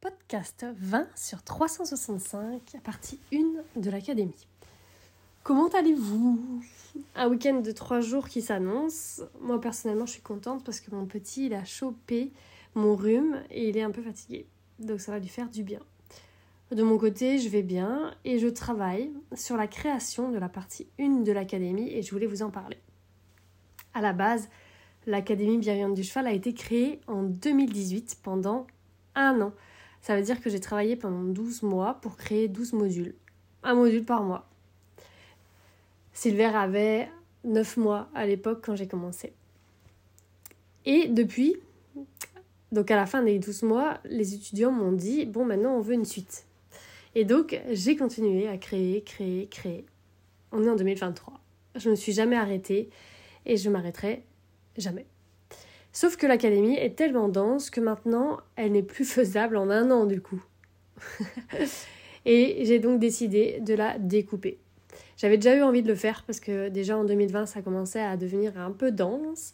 [0.00, 4.46] Podcast 20 sur 365, partie 1 de l'Académie.
[5.42, 6.62] Comment allez-vous?
[7.16, 9.22] Un week-end de 3 jours qui s'annonce.
[9.40, 12.30] Moi personnellement je suis contente parce que mon petit il a chopé
[12.76, 14.46] mon rhume et il est un peu fatigué.
[14.78, 15.80] Donc ça va lui faire du bien.
[16.70, 20.86] De mon côté je vais bien et je travaille sur la création de la partie
[21.00, 22.78] 1 de l'Académie et je voulais vous en parler.
[23.94, 24.48] À la base,
[25.06, 28.68] l'Académie Bienveillante du Cheval a été créée en 2018 pendant
[29.16, 29.52] un an.
[30.02, 33.14] Ça veut dire que j'ai travaillé pendant 12 mois pour créer 12 modules.
[33.62, 34.48] Un module par mois.
[36.12, 37.08] Silver avait
[37.44, 39.32] 9 mois à l'époque quand j'ai commencé.
[40.84, 41.56] Et depuis,
[42.72, 45.94] donc à la fin des 12 mois, les étudiants m'ont dit, bon maintenant on veut
[45.94, 46.46] une suite.
[47.14, 49.84] Et donc j'ai continué à créer, créer, créer.
[50.52, 51.34] On est en 2023.
[51.76, 52.90] Je ne me suis jamais arrêtée
[53.46, 54.24] et je m'arrêterai
[54.76, 55.06] jamais.
[55.92, 60.06] Sauf que l'académie est tellement dense que maintenant, elle n'est plus faisable en un an
[60.06, 60.42] du coup.
[62.24, 64.58] et j'ai donc décidé de la découper.
[65.16, 68.16] J'avais déjà eu envie de le faire parce que déjà en 2020, ça commençait à
[68.16, 69.52] devenir un peu dense.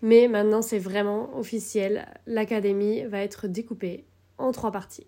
[0.00, 2.06] Mais maintenant, c'est vraiment officiel.
[2.26, 4.04] L'académie va être découpée
[4.38, 5.06] en trois parties.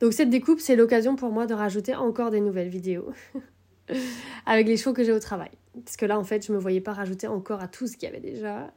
[0.00, 3.12] Donc cette découpe, c'est l'occasion pour moi de rajouter encore des nouvelles vidéos.
[4.46, 5.50] avec les chevaux que j'ai au travail.
[5.84, 7.96] Parce que là, en fait, je ne me voyais pas rajouter encore à tout ce
[7.96, 8.72] qu'il y avait déjà.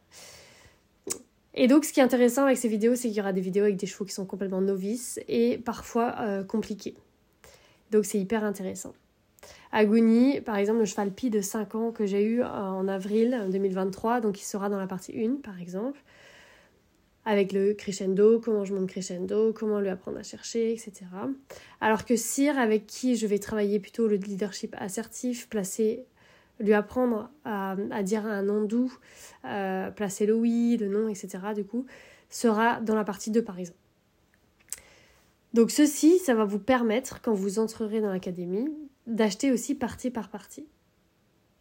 [1.55, 3.63] Et donc, ce qui est intéressant avec ces vidéos, c'est qu'il y aura des vidéos
[3.63, 6.95] avec des chevaux qui sont complètement novices et parfois euh, compliqués.
[7.91, 8.93] Donc, c'est hyper intéressant.
[9.71, 13.47] Agony, par exemple, le cheval Pi de 5 ans que j'ai eu euh, en avril
[13.51, 16.01] 2023, donc il sera dans la partie 1, par exemple,
[17.25, 21.05] avec le crescendo, comment je monte crescendo, comment lui apprendre à chercher, etc.
[21.81, 26.05] Alors que Cyr, avec qui je vais travailler plutôt le leadership assertif, placer
[26.59, 28.93] lui apprendre à, dire un nom doux,
[29.45, 31.39] euh, placer le oui, le non, etc.
[31.55, 31.85] Du coup,
[32.29, 33.57] sera dans la partie 2 par.
[35.53, 38.69] Donc ceci, ça va vous permettre, quand vous entrerez dans l'académie,
[39.07, 40.67] d'acheter aussi partie par partie.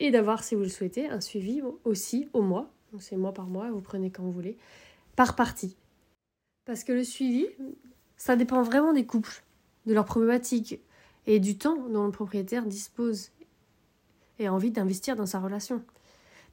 [0.01, 2.71] Et d'avoir, si vous le souhaitez, un suivi aussi au mois.
[2.99, 4.59] C'est mois par mois, vous prenez quand vous voulez,
[5.17, 5.77] par partie.
[6.65, 7.47] Parce que le suivi,
[8.17, 9.43] ça dépend vraiment des couples,
[9.87, 10.81] de leurs problématiques
[11.27, 13.31] et du temps dont le propriétaire dispose
[14.43, 15.83] et envie d'investir dans sa relation.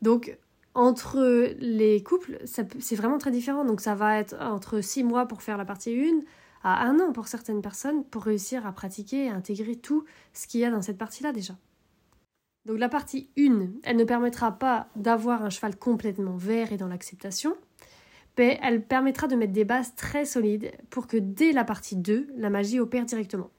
[0.02, 0.38] Donc,
[0.74, 3.66] entre les couples, c'est vraiment très différent.
[3.66, 6.22] Donc, ça va être entre six mois pour faire la partie 1
[6.64, 10.60] à un an pour certaines personnes pour réussir à pratiquer et intégrer tout ce qu'il
[10.60, 11.56] y a dans cette partie-là déjà.
[12.66, 16.88] Donc, la partie 1, elle ne permettra pas d'avoir un cheval complètement vert et dans
[16.88, 17.56] l'acceptation,
[18.38, 22.28] mais elle permettra de mettre des bases très solides pour que dès la partie 2,
[22.38, 23.50] la magie opère directement.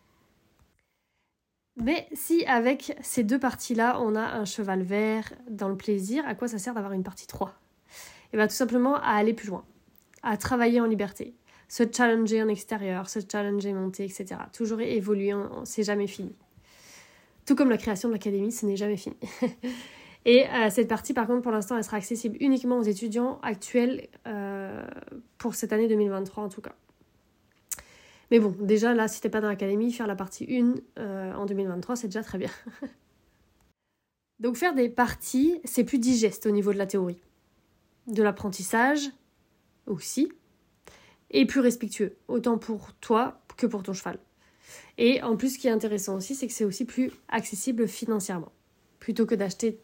[1.76, 6.34] Mais si avec ces deux parties-là, on a un cheval vert dans le plaisir, à
[6.34, 7.53] quoi ça sert d'avoir une partie 3 Et
[8.32, 9.64] eh bien tout simplement à aller plus loin,
[10.22, 11.34] à travailler en liberté,
[11.69, 14.41] se challenger en extérieur, se challenger monter, etc.
[14.53, 15.32] Toujours évoluer,
[15.64, 16.34] c'est jamais fini.
[17.47, 19.16] Tout comme la création de l'académie, ce n'est jamais fini.
[20.26, 24.08] Et euh, cette partie, par contre, pour l'instant, elle sera accessible uniquement aux étudiants actuels
[24.26, 24.84] euh,
[25.38, 26.75] pour cette année 2023 en tout cas.
[28.31, 31.47] Mais bon, déjà là, si t'es pas dans l'académie, faire la partie 1 euh, en
[31.47, 32.51] 2023, c'est déjà très bien.
[34.41, 37.21] Donc faire des parties, c'est plus digeste au niveau de la théorie.
[38.07, 39.11] De l'apprentissage
[39.87, 40.33] aussi.
[41.31, 44.19] Et plus respectueux, autant pour toi que pour ton cheval.
[44.99, 48.53] Et en plus, ce qui est intéressant aussi, c'est que c'est aussi plus accessible financièrement.
[48.99, 49.79] Plutôt que d'acheter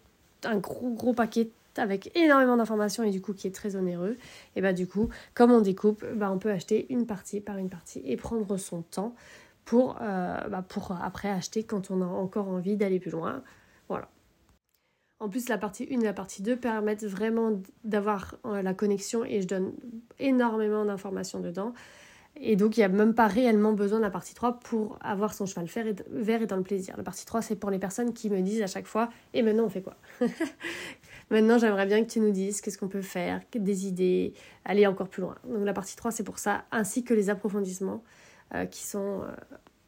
[0.45, 4.17] un gros gros paquet avec énormément d'informations et du coup qui est très onéreux,
[4.55, 7.69] et bah du coup, comme on découpe, bah, on peut acheter une partie par une
[7.69, 9.15] partie et prendre son temps
[9.65, 13.43] pour, euh, bah, pour après acheter quand on a encore envie d'aller plus loin.
[13.89, 14.09] Voilà.
[15.19, 19.25] En plus, la partie 1 et la partie 2 permettent vraiment d'avoir euh, la connexion
[19.25, 19.73] et je donne
[20.19, 21.73] énormément d'informations dedans.
[22.39, 25.33] Et donc, il n'y a même pas réellement besoin de la partie 3 pour avoir
[25.33, 25.67] son cheval
[26.11, 26.95] vert et dans le plaisir.
[26.99, 29.65] La partie 3, c'est pour les personnes qui me disent à chaque fois Et maintenant,
[29.65, 29.97] on fait quoi?
[31.31, 34.33] Maintenant, j'aimerais bien que tu nous dises qu'est-ce qu'on peut faire, des idées,
[34.65, 35.37] aller encore plus loin.
[35.45, 38.03] Donc la partie 3, c'est pour ça, ainsi que les approfondissements
[38.55, 39.33] euh, qui sont euh,